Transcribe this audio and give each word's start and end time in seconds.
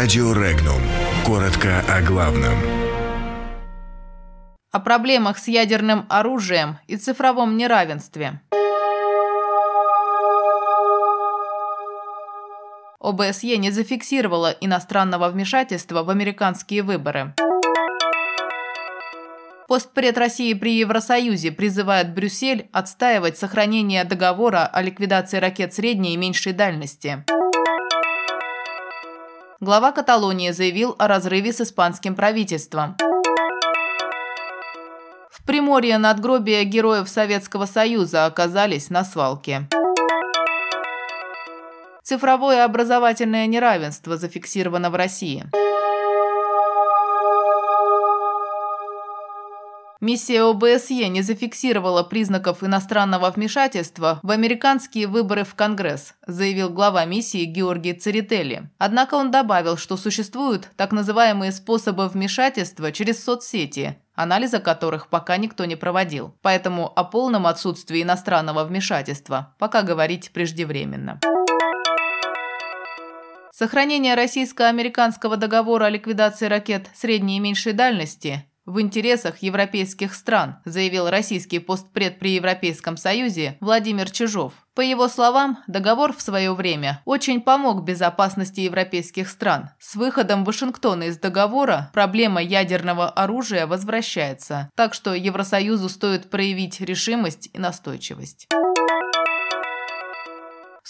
Радио 0.00 0.32
Регнум. 0.32 0.80
Коротко 1.26 1.84
о 1.86 2.00
главном. 2.00 2.54
О 4.72 4.80
проблемах 4.80 5.36
с 5.36 5.46
ядерным 5.46 6.06
оружием 6.08 6.78
и 6.86 6.96
цифровом 6.96 7.58
неравенстве. 7.58 8.40
ОБСЕ 12.98 13.58
не 13.58 13.70
зафиксировала 13.70 14.56
иностранного 14.62 15.28
вмешательства 15.28 16.02
в 16.02 16.08
американские 16.08 16.82
выборы. 16.82 17.34
Постпред 19.68 20.16
России 20.16 20.54
при 20.54 20.78
Евросоюзе 20.78 21.52
призывает 21.52 22.14
Брюссель 22.14 22.70
отстаивать 22.72 23.36
сохранение 23.36 24.04
договора 24.04 24.64
о 24.64 24.80
ликвидации 24.80 25.36
ракет 25.36 25.74
средней 25.74 26.14
и 26.14 26.16
меньшей 26.16 26.54
дальности. 26.54 27.22
Глава 29.62 29.92
Каталонии 29.92 30.52
заявил 30.52 30.96
о 30.98 31.06
разрыве 31.06 31.52
с 31.52 31.60
испанским 31.60 32.14
правительством. 32.14 32.96
В 35.30 35.44
Приморье 35.44 35.98
надгробия 35.98 36.64
героев 36.64 37.10
Советского 37.10 37.66
Союза 37.66 38.24
оказались 38.24 38.88
на 38.88 39.04
свалке. 39.04 39.68
Цифровое 42.02 42.64
образовательное 42.64 43.46
неравенство 43.46 44.16
зафиксировано 44.16 44.88
в 44.88 44.94
России. 44.94 45.44
Миссия 50.00 50.44
ОБСЕ 50.44 51.08
не 51.08 51.20
зафиксировала 51.20 52.02
признаков 52.02 52.64
иностранного 52.64 53.30
вмешательства 53.30 54.18
в 54.22 54.30
американские 54.30 55.06
выборы 55.06 55.44
в 55.44 55.54
Конгресс, 55.54 56.14
заявил 56.26 56.70
глава 56.70 57.04
миссии 57.04 57.44
Георгий 57.44 57.92
Церетели. 57.92 58.70
Однако 58.78 59.16
он 59.16 59.30
добавил, 59.30 59.76
что 59.76 59.98
существуют 59.98 60.70
так 60.78 60.92
называемые 60.92 61.52
способы 61.52 62.08
вмешательства 62.08 62.92
через 62.92 63.22
соцсети, 63.22 63.98
анализа 64.14 64.58
которых 64.58 65.08
пока 65.08 65.36
никто 65.36 65.66
не 65.66 65.76
проводил. 65.76 66.34
Поэтому 66.40 66.90
о 66.96 67.04
полном 67.04 67.46
отсутствии 67.46 68.02
иностранного 68.02 68.64
вмешательства 68.64 69.54
пока 69.58 69.82
говорить 69.82 70.30
преждевременно. 70.32 71.20
Сохранение 73.52 74.14
российско-американского 74.14 75.36
договора 75.36 75.84
о 75.84 75.90
ликвидации 75.90 76.46
ракет 76.46 76.88
средней 76.94 77.36
и 77.36 77.40
меньшей 77.40 77.74
дальности 77.74 78.46
в 78.70 78.80
интересах 78.80 79.42
европейских 79.42 80.14
стран, 80.14 80.58
заявил 80.64 81.10
российский 81.10 81.58
постпред 81.58 82.18
при 82.18 82.34
Европейском 82.34 82.96
Союзе 82.96 83.58
Владимир 83.60 84.10
Чижов. 84.10 84.52
По 84.74 84.80
его 84.80 85.08
словам, 85.08 85.58
договор 85.66 86.14
в 86.14 86.22
свое 86.22 86.54
время 86.54 87.02
очень 87.04 87.40
помог 87.40 87.82
безопасности 87.82 88.60
европейских 88.60 89.28
стран. 89.28 89.70
С 89.80 89.96
выходом 89.96 90.44
Вашингтона 90.44 91.04
из 91.04 91.18
договора 91.18 91.90
проблема 91.92 92.40
ядерного 92.40 93.10
оружия 93.10 93.66
возвращается, 93.66 94.70
так 94.76 94.94
что 94.94 95.12
Евросоюзу 95.12 95.88
стоит 95.88 96.30
проявить 96.30 96.80
решимость 96.80 97.50
и 97.52 97.58
настойчивость. 97.58 98.46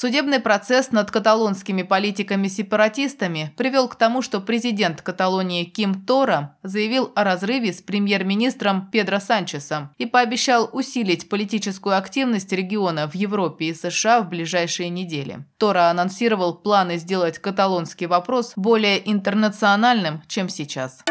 Судебный 0.00 0.40
процесс 0.40 0.92
над 0.92 1.10
каталонскими 1.10 1.82
политиками-сепаратистами 1.82 3.52
привел 3.58 3.86
к 3.86 3.96
тому, 3.96 4.22
что 4.22 4.40
президент 4.40 5.02
Каталонии 5.02 5.64
Ким 5.64 6.06
Тора 6.06 6.56
заявил 6.62 7.12
о 7.14 7.22
разрыве 7.22 7.74
с 7.74 7.82
премьер-министром 7.82 8.88
Педро 8.90 9.20
Санчесом 9.20 9.90
и 9.98 10.06
пообещал 10.06 10.70
усилить 10.72 11.28
политическую 11.28 11.98
активность 11.98 12.50
региона 12.50 13.10
в 13.10 13.14
Европе 13.14 13.66
и 13.66 13.74
США 13.74 14.22
в 14.22 14.30
ближайшие 14.30 14.88
недели. 14.88 15.44
Тора 15.58 15.90
анонсировал 15.90 16.54
планы 16.54 16.96
сделать 16.96 17.38
каталонский 17.38 18.06
вопрос 18.06 18.54
более 18.56 19.06
интернациональным, 19.06 20.22
чем 20.28 20.48
сейчас. 20.48 21.04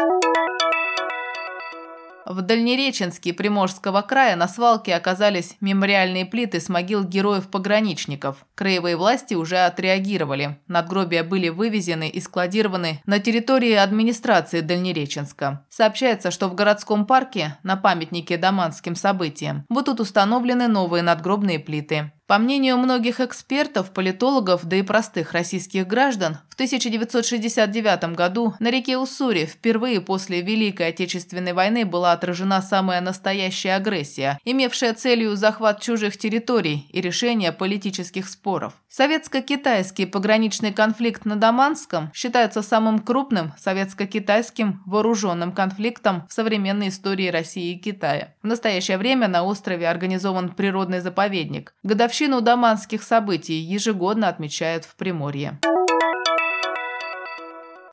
В 2.30 2.42
Дальнереченске 2.42 3.32
Приморского 3.32 4.02
края 4.02 4.36
на 4.36 4.46
свалке 4.46 4.94
оказались 4.94 5.56
мемориальные 5.60 6.26
плиты 6.26 6.60
с 6.60 6.68
могил 6.68 7.02
героев-пограничников. 7.02 8.46
Краевые 8.60 8.94
власти 8.94 9.32
уже 9.32 9.56
отреагировали. 9.56 10.58
Надгробия 10.68 11.24
были 11.24 11.48
вывезены 11.48 12.10
и 12.10 12.20
складированы 12.20 13.00
на 13.06 13.18
территории 13.18 13.72
администрации 13.72 14.60
Дальнереченска. 14.60 15.64
Сообщается, 15.70 16.30
что 16.30 16.46
в 16.46 16.54
городском 16.54 17.06
парке 17.06 17.56
на 17.62 17.78
памятнике 17.78 18.36
доманским 18.36 18.96
событиям 18.96 19.64
будут 19.70 19.98
установлены 19.98 20.68
новые 20.68 21.02
надгробные 21.02 21.58
плиты. 21.58 22.12
По 22.30 22.38
мнению 22.38 22.76
многих 22.76 23.18
экспертов, 23.18 23.90
политологов, 23.90 24.64
да 24.64 24.76
и 24.76 24.82
простых 24.82 25.32
российских 25.32 25.88
граждан, 25.88 26.38
в 26.48 26.54
1969 26.54 28.14
году 28.14 28.54
на 28.60 28.70
реке 28.70 28.98
Уссури 28.98 29.46
впервые 29.46 30.00
после 30.00 30.40
Великой 30.40 30.90
Отечественной 30.90 31.54
войны 31.54 31.84
была 31.84 32.12
отражена 32.12 32.62
самая 32.62 33.00
настоящая 33.00 33.74
агрессия, 33.74 34.38
имевшая 34.44 34.94
целью 34.94 35.34
захват 35.34 35.80
чужих 35.80 36.18
территорий 36.18 36.86
и 36.92 37.00
решение 37.00 37.50
политических 37.50 38.28
споров. 38.28 38.49
Советско-китайский 38.88 40.06
пограничный 40.06 40.72
конфликт 40.72 41.24
на 41.24 41.36
Даманском 41.36 42.10
считается 42.12 42.62
самым 42.62 42.98
крупным 42.98 43.52
советско-китайским 43.58 44.82
вооруженным 44.86 45.52
конфликтом 45.52 46.26
в 46.28 46.32
современной 46.32 46.88
истории 46.88 47.28
России 47.28 47.74
и 47.74 47.78
Китая. 47.78 48.34
В 48.42 48.46
настоящее 48.46 48.98
время 48.98 49.28
на 49.28 49.44
острове 49.44 49.88
организован 49.88 50.50
природный 50.50 51.00
заповедник. 51.00 51.74
Годовщину 51.82 52.40
даманских 52.40 53.02
событий 53.02 53.58
ежегодно 53.58 54.28
отмечают 54.28 54.84
в 54.84 54.96
Приморье. 54.96 55.58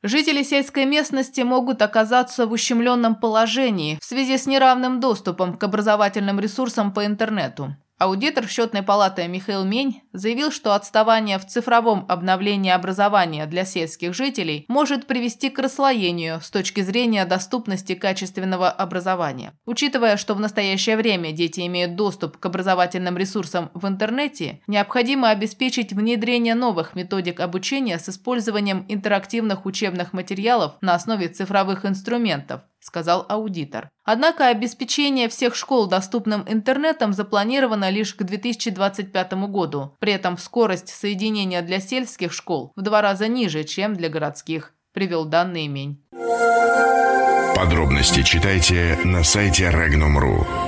Жители 0.02 0.44
сельской 0.44 0.84
местности 0.84 1.40
могут 1.40 1.82
оказаться 1.82 2.46
в 2.46 2.52
ущемленном 2.52 3.16
положении 3.16 3.98
в 4.00 4.04
связи 4.04 4.38
с 4.38 4.46
неравным 4.46 5.00
доступом 5.00 5.58
к 5.58 5.64
образовательным 5.64 6.38
ресурсам 6.38 6.92
по 6.92 7.04
интернету. 7.04 7.74
Аудитор 7.98 8.46
счетной 8.46 8.84
палаты 8.84 9.26
Михаил 9.26 9.64
Мень 9.64 10.02
заявил, 10.18 10.50
что 10.50 10.74
отставание 10.74 11.38
в 11.38 11.46
цифровом 11.46 12.04
обновлении 12.08 12.70
образования 12.70 13.46
для 13.46 13.64
сельских 13.64 14.14
жителей 14.14 14.64
может 14.68 15.06
привести 15.06 15.50
к 15.50 15.58
расслоению 15.58 16.40
с 16.40 16.50
точки 16.50 16.80
зрения 16.80 17.24
доступности 17.24 17.94
качественного 17.94 18.70
образования. 18.70 19.52
Учитывая, 19.64 20.16
что 20.16 20.34
в 20.34 20.40
настоящее 20.40 20.96
время 20.96 21.32
дети 21.32 21.66
имеют 21.66 21.96
доступ 21.96 22.38
к 22.38 22.46
образовательным 22.46 23.16
ресурсам 23.16 23.70
в 23.74 23.86
интернете, 23.86 24.60
необходимо 24.66 25.30
обеспечить 25.30 25.92
внедрение 25.92 26.54
новых 26.54 26.94
методик 26.94 27.40
обучения 27.40 27.98
с 27.98 28.08
использованием 28.08 28.84
интерактивных 28.88 29.66
учебных 29.66 30.12
материалов 30.12 30.72
на 30.80 30.94
основе 30.94 31.28
цифровых 31.28 31.84
инструментов, 31.84 32.62
сказал 32.80 33.26
аудитор. 33.28 33.90
Однако 34.04 34.46
обеспечение 34.46 35.28
всех 35.28 35.54
школ 35.54 35.86
доступным 35.86 36.44
интернетом 36.48 37.12
запланировано 37.12 37.90
лишь 37.90 38.14
к 38.14 38.22
2025 38.22 39.32
году. 39.48 39.96
При 40.08 40.14
этом 40.14 40.38
скорость 40.38 40.88
соединения 40.88 41.60
для 41.60 41.80
сельских 41.80 42.32
школ 42.32 42.72
в 42.74 42.80
два 42.80 43.02
раза 43.02 43.28
ниже, 43.28 43.64
чем 43.64 43.94
для 43.94 44.08
городских, 44.08 44.72
привел 44.94 45.26
данные 45.26 45.68
Мень. 45.68 46.02
Подробности 47.54 48.22
читайте 48.22 48.98
на 49.04 49.22
сайте 49.22 49.64
Regnum.ru. 49.64 50.67